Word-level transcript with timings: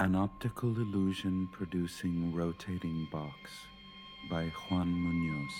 An 0.00 0.14
optical 0.14 0.68
illusion 0.76 1.48
producing 1.50 2.32
rotating 2.32 3.08
box 3.10 3.50
by 4.30 4.44
Juan 4.70 4.94
Muñoz. 4.94 5.50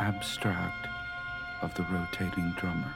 Abstract 0.00 0.88
of 1.62 1.72
the 1.76 1.84
rotating 1.84 2.52
drummer. 2.58 2.92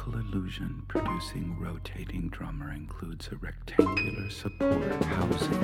Optical 0.00 0.20
illusion 0.20 0.82
producing 0.88 1.56
rotating 1.58 2.28
drummer 2.30 2.72
includes 2.72 3.28
a 3.28 3.36
rectangular 3.36 4.30
support 4.30 5.04
housing 5.04 5.62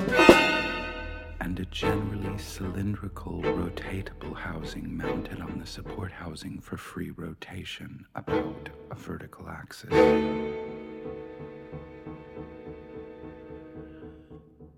and 1.41 1.59
a 1.59 1.65
generally 1.65 2.37
cylindrical 2.37 3.41
rotatable 3.41 4.35
housing 4.35 4.95
mounted 4.95 5.41
on 5.41 5.57
the 5.59 5.65
support 5.65 6.11
housing 6.11 6.59
for 6.59 6.77
free 6.77 7.09
rotation 7.11 8.05
about 8.15 8.69
a 8.91 8.95
vertical 8.95 9.49
axis. 9.49 9.89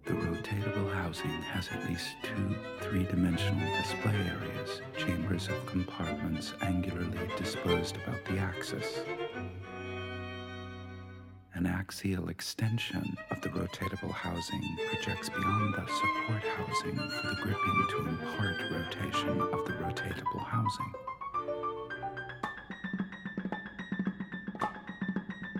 The 0.05 0.13
rotatable 0.13 0.93
housing 0.93 1.41
has 1.52 1.67
at 1.69 1.89
least 1.89 2.15
two 2.23 2.55
three 2.80 3.03
dimensional 3.03 3.67
display 3.77 4.15
areas, 4.15 4.81
chambers 4.97 5.49
of 5.49 5.65
compartments 5.65 6.53
angularly 6.61 7.35
disposed 7.37 7.97
about 7.97 8.23
the 8.25 8.37
axis. 8.37 9.02
An 11.59 11.65
axial 11.65 12.29
extension 12.29 13.17
of 13.31 13.41
the 13.41 13.49
rotatable 13.49 14.13
housing 14.13 14.77
projects 14.89 15.27
beyond 15.27 15.73
the 15.73 15.85
support 15.88 16.41
housing 16.55 16.95
for 16.95 17.27
the 17.27 17.35
gripping 17.41 17.85
to 17.89 18.07
impart 18.07 18.55
rotation 18.71 19.41
of 19.41 19.65
the 19.65 19.73
rotatable 19.73 20.45
housing. 20.45 20.93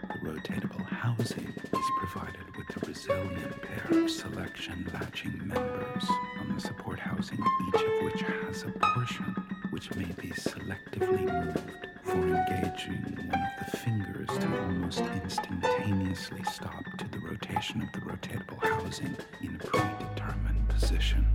The 0.08 0.20
rotatable 0.23 0.86
housing 0.86 1.53
is 1.73 1.86
provided 1.97 2.45
with 2.55 2.81
a 2.81 2.88
resilient 2.88 3.61
pair 3.61 4.02
of 4.02 4.09
selection 4.09 4.89
latching 4.94 5.38
members 5.45 6.08
on 6.39 6.55
the 6.55 6.61
support 6.61 7.00
housing, 7.00 7.39
each 7.39 7.81
of 7.81 8.05
which 8.05 8.22
has 8.22 8.64
a 8.64 8.72
portion 8.72 9.36
which 9.72 9.94
may 9.95 10.14
be 10.17 10.30
selectively 10.30 11.25
moved 11.25 11.89
for 12.10 12.18
engaging 12.18 13.04
one 13.30 13.42
of 13.44 13.72
the 13.72 13.78
fingers 13.78 14.28
to 14.40 14.62
almost 14.62 15.00
instantaneously 15.00 16.42
stop 16.52 16.83
to 16.98 17.08
the 17.10 17.20
rotation 17.20 17.83
of 17.83 17.92
the 17.92 18.00
rotatable 18.00 18.60
housing 18.64 19.16
in 19.44 19.56
a 19.56 19.58
predetermined 19.60 20.67
position. 20.70 21.28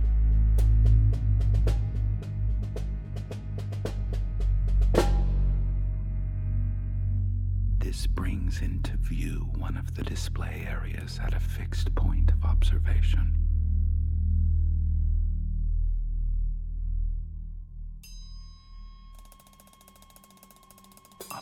This 7.79 8.05
brings 8.07 8.61
into 8.61 8.97
view 8.97 9.47
one 9.57 9.77
of 9.77 9.95
the 9.95 10.03
display 10.03 10.67
areas 10.69 11.21
at 11.23 11.33
a 11.33 11.39
fixed 11.39 11.84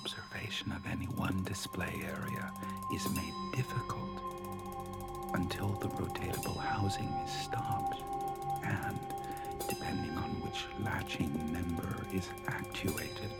Observation 0.03 0.73
of 0.73 0.85
any 0.85 1.05
one 1.05 1.41
display 1.45 2.03
area 2.03 2.51
is 2.93 3.09
made 3.11 3.33
difficult 3.55 4.19
until 5.33 5.69
the 5.79 5.87
rotatable 5.87 6.59
housing 6.59 7.07
is 7.25 7.31
stopped 7.31 8.01
and, 8.65 8.99
depending 9.69 10.11
on 10.17 10.29
which 10.41 10.65
latching 10.83 11.31
member 11.53 12.05
is 12.11 12.27
actuated, 12.49 13.31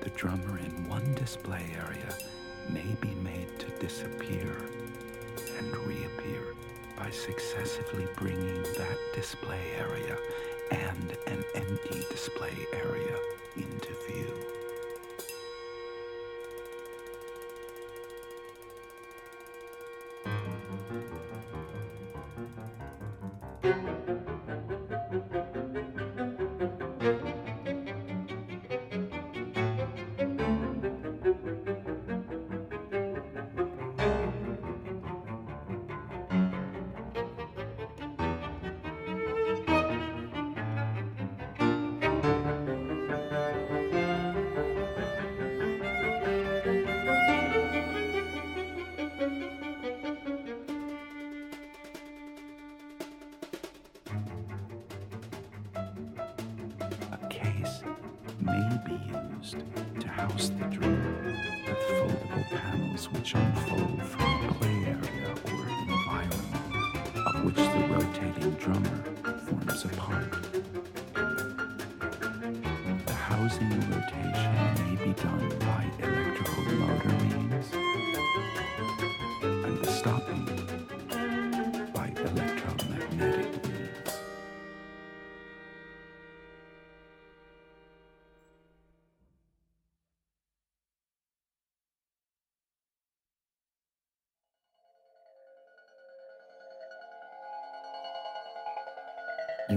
the 0.00 0.10
drummer 0.10 0.58
in 0.58 0.88
one 0.88 1.14
display 1.14 1.66
area 1.84 2.16
may 2.70 2.94
be 3.00 3.12
made 3.16 3.58
to 3.58 3.66
disappear 3.80 4.56
and 5.58 5.76
reappear 5.78 6.54
by 6.96 7.10
successively 7.10 8.06
bringing 8.14 8.62
that 8.62 8.98
display 9.16 9.72
area 9.76 10.16
and 10.70 11.16
an 11.26 11.42
empty 11.56 12.04
display 12.08 12.56
area 12.72 13.18
into 13.56 13.92
view. 14.06 14.37
Which 63.06 63.34
unfold 63.34 63.87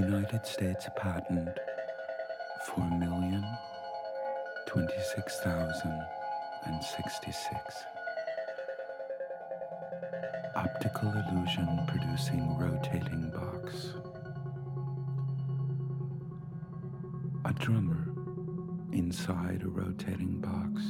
United 0.01 0.43
States 0.47 0.87
patent 0.97 1.49
four 2.65 2.89
million 2.97 3.45
twenty-six 4.67 5.39
thousand 5.41 6.03
and 6.65 6.83
sixty-six. 6.83 7.83
Optical 10.55 11.13
illusion 11.13 11.85
producing 11.87 12.57
rotating 12.57 13.29
box. 13.29 13.93
A 17.45 17.53
drummer 17.53 18.07
inside 18.93 19.61
a 19.63 19.67
rotating 19.67 20.41
box. 20.41 20.81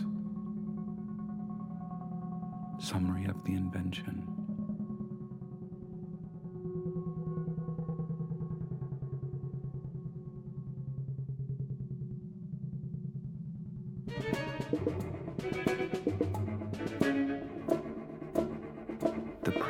Summary 2.82 3.26
of 3.26 3.44
the 3.44 3.56
invention. 3.56 4.26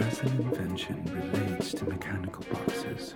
present 0.01 0.39
invention 0.41 1.03
relates 1.13 1.73
to 1.73 1.85
mechanical 1.85 2.43
boxes, 2.51 3.13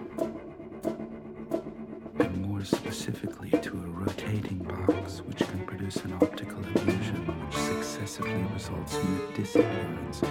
and 2.20 2.42
more 2.46 2.64
specifically 2.64 3.50
to 3.50 3.72
a 3.72 3.88
rotating 3.88 4.60
box 4.60 5.22
which 5.22 5.40
can 5.40 5.66
produce 5.66 5.96
an 5.98 6.14
optical 6.22 6.64
illusion 6.64 7.26
which 7.44 7.56
successively 7.56 8.46
results 8.54 8.96
in 8.98 9.18
the 9.18 9.34
disappearance 9.34 10.22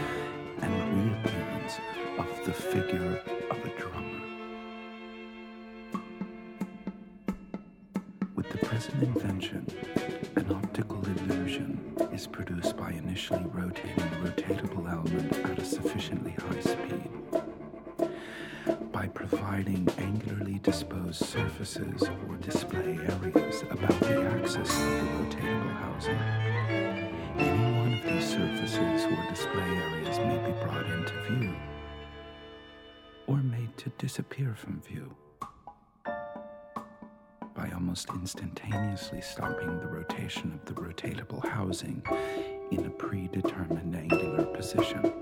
and 0.62 0.72
reappearance 0.96 1.80
of 2.18 2.46
the 2.46 2.52
figure 2.52 3.20
of 3.50 3.58
a 3.64 3.70
drummer. 3.76 4.20
With 8.36 8.48
the 8.50 8.58
present 8.58 9.02
invention, 9.02 9.66
an 10.36 10.52
optical 10.52 11.04
illusion 11.04 11.80
is 12.12 12.28
produced 12.28 12.76
by 12.76 12.92
initially 12.92 13.44
rotating 13.46 14.22
rotating 14.22 14.43
surfaces 21.14 22.02
or 22.28 22.36
display 22.38 22.98
areas 22.98 23.62
about 23.70 24.00
the 24.00 24.20
axis 24.20 24.68
of 24.70 24.84
the 24.84 25.06
rotatable 25.14 25.74
housing, 25.76 26.18
any 27.38 27.78
one 27.78 27.92
of 27.94 28.02
these 28.02 28.28
surfaces 28.28 29.04
or 29.04 29.30
display 29.30 29.62
areas 29.62 30.18
may 30.18 30.38
be 30.44 30.52
brought 30.64 30.86
into 30.86 31.12
view 31.30 31.54
or 33.28 33.36
made 33.36 33.76
to 33.76 33.90
disappear 33.90 34.56
from 34.56 34.80
view 34.80 35.14
by 37.54 37.70
almost 37.72 38.08
instantaneously 38.10 39.20
stopping 39.20 39.78
the 39.78 39.86
rotation 39.86 40.52
of 40.52 40.64
the 40.64 40.80
rotatable 40.80 41.46
housing 41.48 42.02
in 42.72 42.86
a 42.86 42.90
predetermined 42.90 43.94
angular 43.94 44.46
position. 44.46 45.12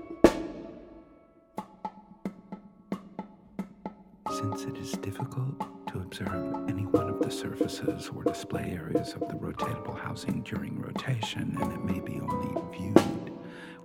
Since 4.31 4.63
it 4.63 4.77
is 4.77 4.93
difficult 4.93 5.63
to 5.93 5.99
observe 5.99 6.69
any 6.69 6.85
one 6.87 7.07
of 7.07 7.19
the 7.19 7.29
surfaces 7.29 8.09
or 8.15 8.23
display 8.23 8.71
areas 8.71 9.13
of 9.13 9.19
the 9.27 9.35
rotatable 9.35 9.95
housing 9.97 10.41
during 10.41 10.81
rotation, 10.81 11.55
and 11.61 11.71
it 11.71 11.83
may 11.83 11.99
be 11.99 12.19
only 12.19 12.61
viewed 12.75 13.31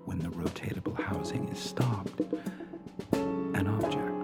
when 0.07 0.19
the 0.19 0.29
rotatable 0.29 0.99
housing 0.99 1.47
is 1.49 1.59
stopped, 1.59 2.21
an 3.13 3.67
object 3.67 4.15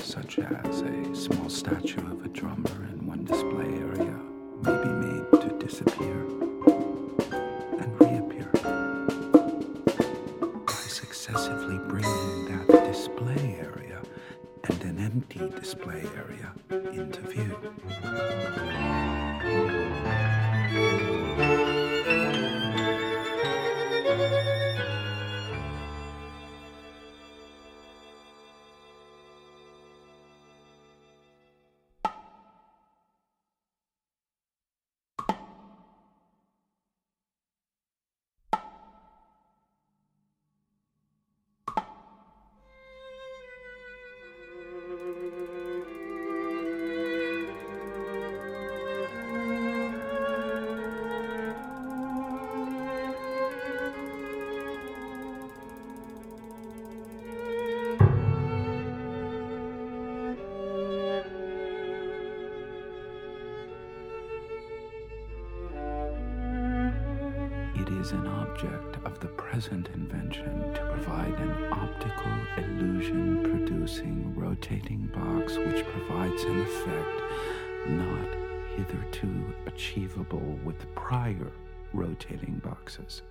such 0.00 0.38
as 0.38 0.80
a 0.80 1.14
small 1.14 1.50
statue 1.50 2.10
of 2.10 2.24
a 2.24 2.28
drummer 2.28 2.84
in 2.90 3.06
one 3.06 3.24
display 3.24 3.74
area, 3.80 4.13
is 68.04 68.12
an 68.12 68.26
object 68.26 68.98
of 69.06 69.18
the 69.20 69.28
present 69.28 69.88
invention 69.94 70.74
to 70.74 70.80
provide 70.92 71.32
an 71.40 71.72
optical 71.72 72.32
illusion 72.58 73.42
producing 73.42 74.36
rotating 74.36 75.06
box 75.06 75.56
which 75.56 75.86
provides 75.86 76.42
an 76.44 76.60
effect 76.60 77.22
not 77.88 78.28
hitherto 78.76 79.54
achievable 79.64 80.58
with 80.66 80.94
prior 80.94 81.50
rotating 81.94 82.60
boxes. 82.62 83.22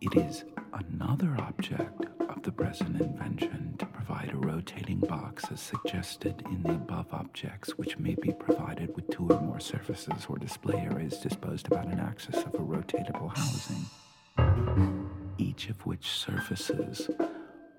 It 0.00 0.16
is 0.16 0.44
another 0.72 1.36
object 1.38 2.06
the 2.44 2.52
present 2.52 3.00
invention 3.00 3.74
to 3.78 3.86
provide 3.86 4.30
a 4.30 4.36
rotating 4.36 4.98
box 4.98 5.44
as 5.50 5.60
suggested 5.60 6.42
in 6.50 6.62
the 6.62 6.72
above 6.72 7.06
objects, 7.10 7.78
which 7.78 7.98
may 7.98 8.14
be 8.16 8.32
provided 8.32 8.94
with 8.94 9.08
two 9.08 9.26
or 9.30 9.40
more 9.40 9.60
surfaces 9.60 10.26
or 10.28 10.36
display 10.36 10.78
areas 10.92 11.16
disposed 11.18 11.66
about 11.68 11.86
an 11.86 11.98
axis 11.98 12.36
of 12.44 12.54
a 12.54 12.58
rotatable 12.58 13.34
housing, 13.34 15.06
each 15.38 15.70
of 15.70 15.86
which 15.86 16.06
surfaces 16.06 17.08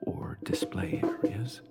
or 0.01 0.39
display 0.43 0.99
areas 1.03 1.61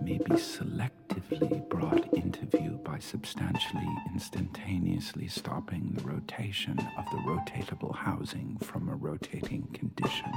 may 0.00 0.18
be 0.18 0.36
selectively 0.36 1.68
brought 1.68 2.14
into 2.14 2.46
view 2.46 2.80
by 2.84 3.00
substantially 3.00 3.88
instantaneously 4.12 5.26
stopping 5.26 5.90
the 5.94 6.04
rotation 6.04 6.78
of 6.96 7.04
the 7.06 7.18
rotatable 7.26 7.94
housing 7.94 8.56
from 8.62 8.88
a 8.88 8.94
rotating 8.94 9.66
condition. 9.72 10.32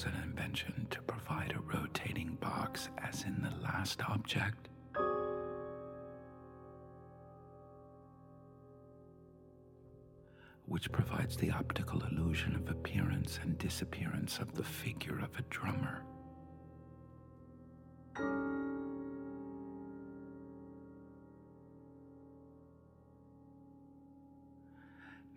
Present 0.00 0.24
invention 0.24 0.86
to 0.90 1.02
provide 1.02 1.52
a 1.52 1.76
rotating 1.76 2.38
box 2.40 2.88
as 2.98 3.24
in 3.24 3.42
the 3.42 3.50
last 3.64 4.00
object. 4.08 4.68
Which 10.66 10.92
provides 10.92 11.36
the 11.36 11.50
optical 11.50 12.00
illusion 12.12 12.54
of 12.54 12.70
appearance 12.70 13.40
and 13.42 13.58
disappearance 13.58 14.38
of 14.38 14.54
the 14.54 14.62
figure 14.62 15.18
of 15.18 15.36
a 15.36 15.42
drummer. 15.50 16.04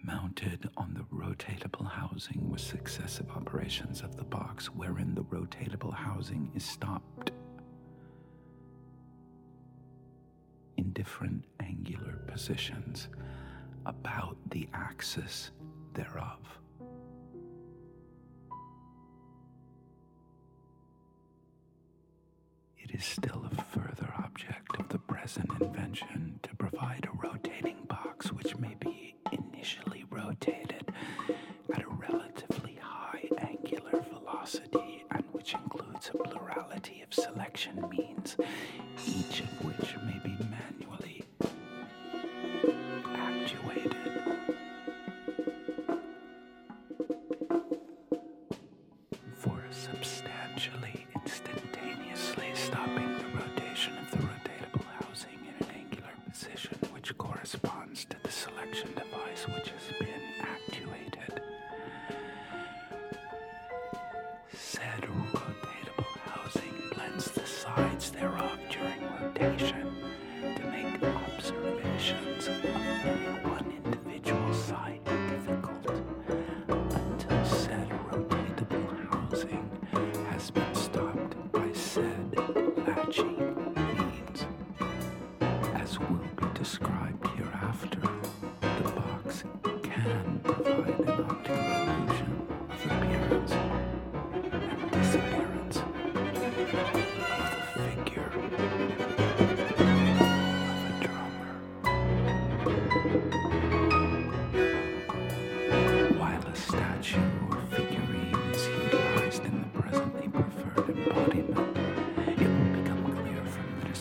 Mounted 0.04 0.70
on 0.78 0.94
the 0.94 1.04
rotatable 1.16 1.88
housing 1.90 2.50
with 2.50 2.62
successive 2.62 3.30
operations 3.32 4.02
of 4.02 4.16
the 4.16 4.24
box 4.24 4.68
wherein 4.68 5.14
the 5.16 5.24
rotatable 5.24 5.94
housing 5.94 6.52
is 6.56 6.64
stopped 6.64 7.32
in 10.78 10.92
different 10.92 11.44
angular 11.60 12.22
positions 12.28 13.08
about 13.86 14.38
the 14.50 14.68
axis 14.74 15.52
thereof. 15.94 16.40
It 22.78 22.92
is 22.92 23.06
still 23.06 23.46
a 23.52 23.64
further 23.64 24.14
object 24.18 24.78
of 24.80 24.90
the 24.90 25.00
present 25.00 25.50
invention 25.62 26.40
to 26.44 26.56
provide 26.56 27.06
a 27.08 27.28
rotating 27.28 27.78
box 27.88 28.32
which 28.32 28.58
may 28.58 28.76
be 28.80 29.16
initially 29.62 30.04
rotated 30.10 30.92
at 31.72 31.84
a 31.84 31.88
relatively 32.12 32.80
high 32.82 33.30
angular 33.38 34.04
velocity 34.12 35.04
and 35.12 35.24
which 35.34 35.54
includes 35.54 36.10
a 36.10 36.18
plurality 36.18 37.04
of 37.04 37.14
selection 37.14 37.86
means, 37.92 38.38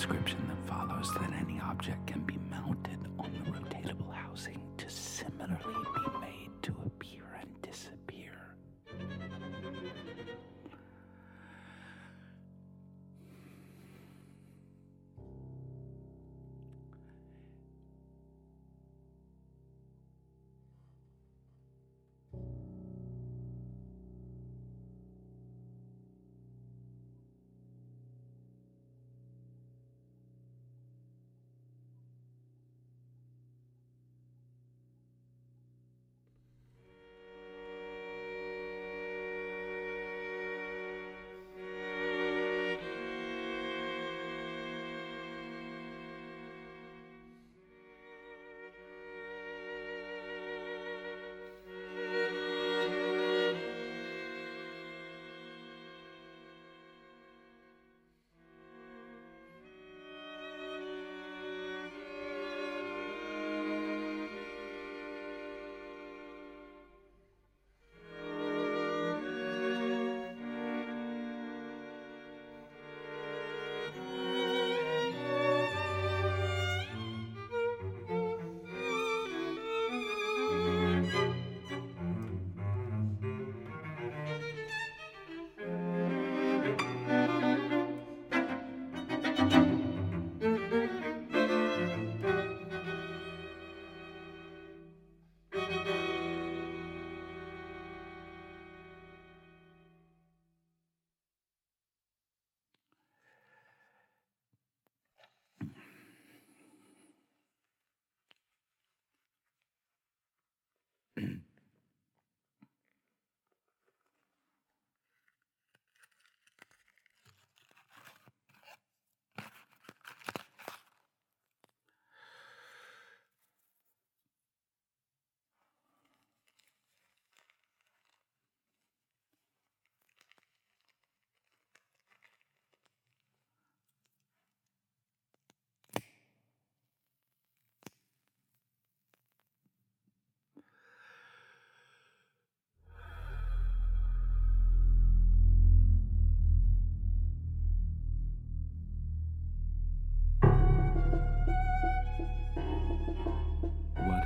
description 0.00 0.38
that 0.48 0.66
follows 0.66 1.12
that 1.12 1.30
any 1.42 1.60
object 1.60 2.09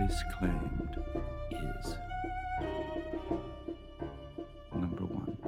Is 0.04 0.22
claimed 0.38 1.02
is 1.50 1.96
number 4.74 5.04
one, 5.04 5.38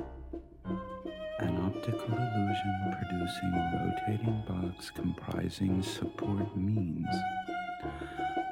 an 1.40 1.56
optical 1.58 2.16
illusion 2.16 2.94
producing 2.98 3.52
rotating 3.74 4.42
box 4.48 4.90
comprising 4.90 5.82
support 5.82 6.56
means 6.56 7.06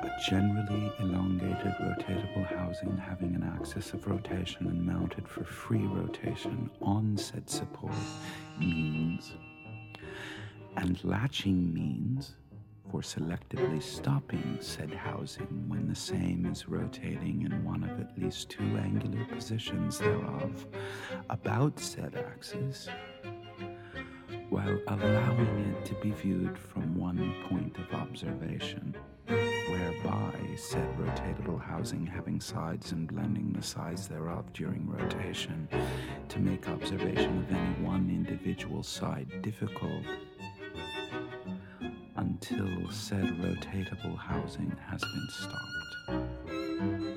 a 0.03 0.11
generally 0.29 0.93
elongated 1.01 1.75
rotatable 1.81 2.47
housing 2.55 2.97
having 2.99 3.35
an 3.35 3.43
axis 3.43 3.95
of 3.95 4.07
rotation 4.07 4.67
and 4.67 4.85
mounted 4.85 5.27
for 5.27 5.45
free 5.45 5.87
rotation 5.87 6.71
on 6.83 7.17
said 7.17 7.49
support 7.49 7.95
means 8.59 9.33
and 10.77 11.03
latching 11.03 11.73
means 11.73 12.35
for 12.95 13.01
selectively 13.01 13.83
stopping 13.83 14.57
said 14.61 14.95
housing 14.95 15.65
when 15.67 15.89
the 15.89 15.95
same 15.97 16.47
is 16.47 16.69
rotating 16.69 17.43
in 17.43 17.65
one 17.65 17.83
of 17.83 17.91
at 17.99 18.17
least 18.17 18.51
two 18.51 18.63
angular 18.77 19.25
positions 19.25 19.99
thereof 19.99 20.65
about 21.29 21.77
said 21.77 22.15
axis, 22.15 22.89
while 24.49 24.79
allowing 24.87 25.75
it 25.75 25.85
to 25.85 25.95
be 25.95 26.13
viewed 26.13 26.57
from 26.57 26.97
one 26.97 27.35
point 27.49 27.77
of 27.79 27.93
observation, 28.01 28.95
whereby 29.27 30.31
said 30.57 30.89
rotatable 30.97 31.61
housing 31.61 32.07
having 32.07 32.41
sides 32.41 32.93
and 32.93 33.09
blending 33.09 33.53
the 33.53 33.63
sides 33.63 34.07
thereof 34.07 34.53
during 34.53 34.89
rotation 34.89 35.69
to 36.29 36.39
make 36.39 36.69
observation 36.69 37.39
of 37.39 37.51
any 37.51 37.85
one 37.85 38.09
individual 38.09 38.85
side 38.85 39.43
difficult 39.43 40.05
until 42.51 42.91
said 42.91 43.25
rotatable 43.39 44.19
housing 44.19 44.77
has 44.87 45.01
been 45.01 45.29
stopped. 45.31 47.14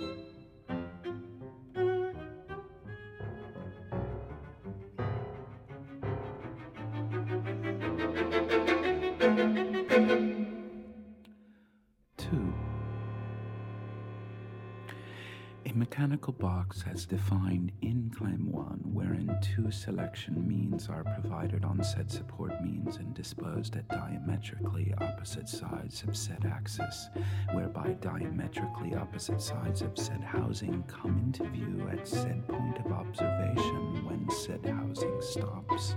A 15.65 15.73
mechanical 15.73 16.33
box 16.33 16.83
as 16.89 17.05
defined 17.05 17.71
in 17.81 18.09
Claim 18.15 18.51
1, 18.51 18.81
wherein 18.93 19.37
two 19.41 19.69
selection 19.69 20.47
means 20.47 20.87
are 20.87 21.03
provided 21.03 21.65
on 21.65 21.83
said 21.83 22.09
support 22.09 22.63
means 22.63 22.97
and 22.97 23.13
disposed 23.13 23.75
at 23.75 23.87
diametrically 23.89 24.93
opposite 25.01 25.49
sides 25.49 26.03
of 26.03 26.15
said 26.15 26.45
axis, 26.45 27.09
whereby 27.53 27.97
diametrically 27.99 28.95
opposite 28.95 29.41
sides 29.41 29.81
of 29.81 29.97
said 29.97 30.23
housing 30.23 30.83
come 30.83 31.17
into 31.17 31.43
view 31.49 31.87
at 31.91 32.07
said 32.07 32.47
point 32.47 32.77
of 32.79 32.91
observation 32.91 34.05
when 34.05 34.29
said 34.29 34.65
housing 34.65 35.21
stops. 35.21 35.95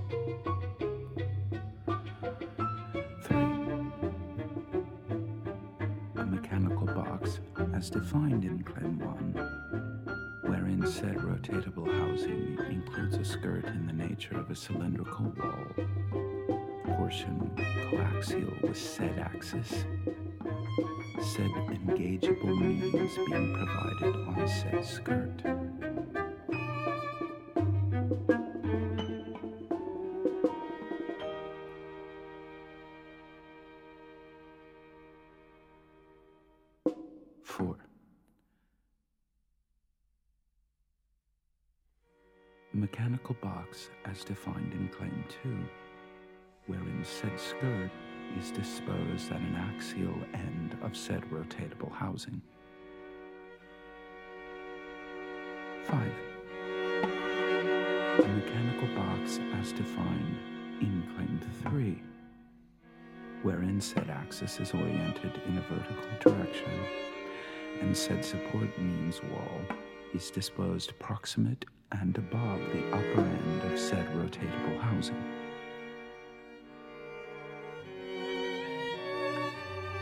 As 7.81 7.89
defined 7.89 8.45
in 8.45 8.63
Claim 8.63 8.99
1, 8.99 10.43
wherein 10.43 10.87
said 10.87 11.17
rotatable 11.17 11.91
housing 11.91 12.59
includes 12.69 13.17
a 13.17 13.25
skirt 13.25 13.65
in 13.65 13.87
the 13.87 13.93
nature 13.95 14.39
of 14.39 14.51
a 14.51 14.55
cylindrical 14.55 15.33
wall, 15.39 15.87
portion 16.95 17.51
coaxial 17.91 18.61
with 18.61 18.77
said 18.77 19.19
axis, 19.19 19.87
said 21.33 21.51
engageable 21.71 22.55
means 22.61 23.17
being 23.17 23.57
provided 23.57 24.15
on 24.29 24.47
said 24.47 24.85
skirt. 24.85 25.90
Box 43.35 43.91
as 44.05 44.25
defined 44.25 44.73
in 44.73 44.89
Claim 44.89 45.25
2, 45.43 45.65
wherein 46.67 47.05
said 47.05 47.39
skirt 47.39 47.91
is 48.39 48.51
disposed 48.51 49.31
at 49.31 49.41
an 49.41 49.55
axial 49.57 50.15
end 50.35 50.77
of 50.83 50.97
said 50.97 51.23
rotatable 51.31 51.93
housing. 51.93 52.43
5. 55.85 56.13
A 58.19 58.29
mechanical 58.29 58.89
box 58.97 59.39
as 59.55 59.73
defined 59.73 60.37
in 60.81 61.03
Claim 61.15 61.41
3, 61.63 62.03
wherein 63.43 63.81
said 63.81 64.11
axis 64.11 64.61
is 64.61 64.73
oriented 64.73 65.41
in 65.47 65.59
a 65.59 65.63
vertical 65.63 66.11
direction 66.21 66.73
and 67.81 67.97
said 67.97 68.25
support 68.25 68.77
means 68.79 69.23
wall 69.23 69.61
is 70.13 70.31
disposed 70.31 70.99
proximate 70.99 71.65
and 71.93 72.17
above 72.17 72.61
the 72.73 72.87
upper 72.93 73.21
end 73.21 73.73
of 73.73 73.79
said 73.79 74.07
rotatable 74.15 74.81
housing. 74.81 75.23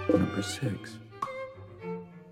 Number 0.09 0.43
6. 0.43 0.99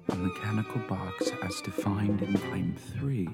A 0.09 0.15
mechanical 0.15 0.81
box 0.89 1.31
as 1.43 1.61
defined 1.61 2.23
in 2.23 2.39
Claim 2.39 2.75
3, 2.99 3.25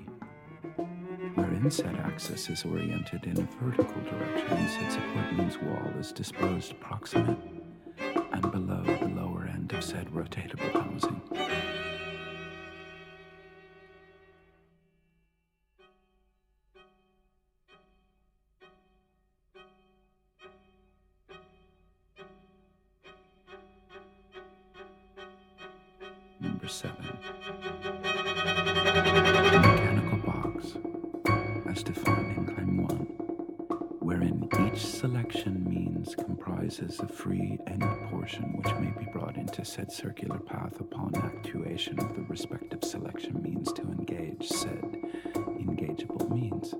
wherein 1.35 1.71
said 1.71 1.95
axis 1.97 2.49
is 2.51 2.65
oriented 2.65 3.25
in 3.25 3.39
a 3.39 3.49
vertical 3.63 4.03
direction, 4.03 4.49
and 4.49 4.71
said 4.71 4.93
support 4.93 5.33
means 5.35 5.59
wall 5.59 5.93
is 5.99 6.13
disposed 6.13 6.79
proximate 6.81 7.39
and 8.33 8.51
below 8.51 8.83
the 8.85 9.09
lower 9.09 9.49
end 9.53 9.73
of 9.73 9.85
said 9.85 10.09
rotatable 10.13 10.73
housing. 10.73 11.21
Comprises 36.73 37.01
a 37.01 37.07
free 37.07 37.59
end 37.67 37.83
portion 38.11 38.45
which 38.57 38.75
may 38.77 38.91
be 38.99 39.11
brought 39.11 39.37
into 39.37 39.65
said 39.65 39.93
circular 39.93 40.39
path 40.39 40.81
upon 40.81 41.15
actuation 41.17 41.99
of 42.01 42.15
the 42.15 42.23
respective 42.23 42.83
selection 42.83 43.43
means 43.43 43.73
to 43.73 43.83
engage 43.83 44.49
said 44.49 44.83
engageable 45.35 46.31
means. 46.31 46.75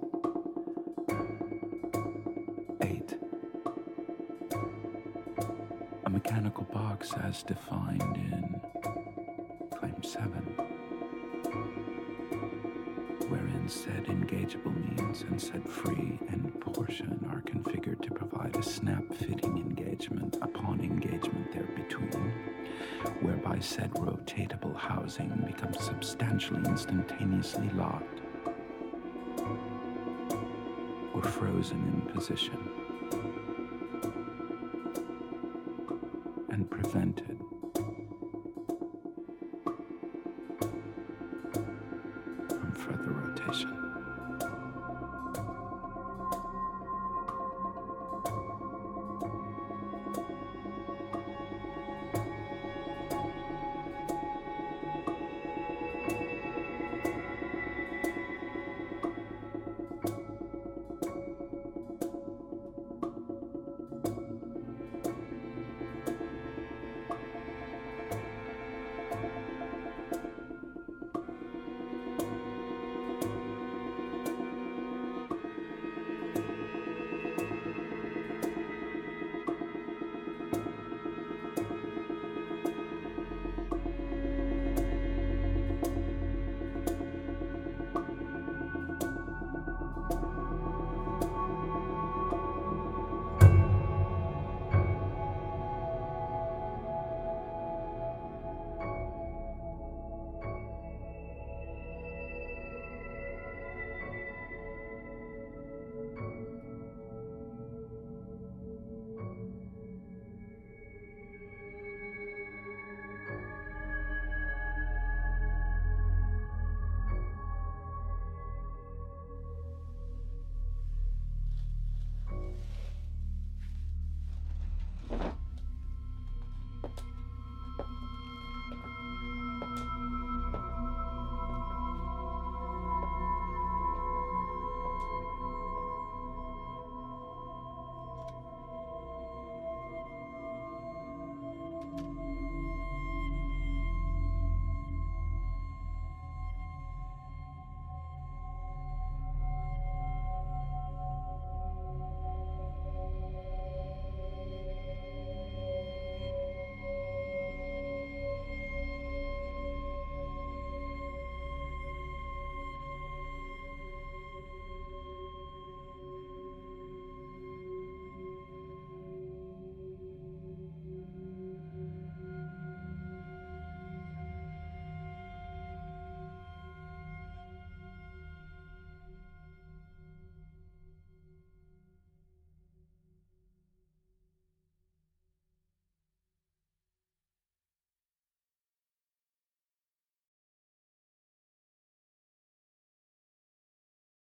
8. 2.81 3.19
A 6.07 6.11
mechanical 6.11 6.65
box 6.65 7.13
as 7.25 7.43
defined 7.43 8.17
in 8.17 8.61
Claim 9.79 10.03
7, 10.03 10.31
wherein 10.31 10.72
said 13.69 14.05
engageable 14.07 14.75
means 14.75 15.23
and 15.23 15.41
said 15.41 15.67
free 15.69 16.19
and 16.29 16.61
portion 16.61 17.25
are 17.31 17.41
configured 17.43 18.03
to 18.03 18.11
provide 18.11 18.57
a 18.57 18.63
snap 18.63 19.03
fitting 19.15 19.57
engagement 19.57 20.37
upon 20.43 20.81
engagement 20.81 21.53
there 21.53 21.69
between, 21.77 22.33
whereby 23.21 23.59
said 23.59 23.91
rotatable 23.95 24.77
housing 24.77 25.31
becomes 25.47 25.79
substantially 25.81 26.61
instantaneously 26.67 27.71
locked 27.75 28.21
or 31.15 31.23
frozen 31.23 31.79
in 31.79 32.13
position 32.15 32.59
and 36.51 36.69
prevented 36.71 37.32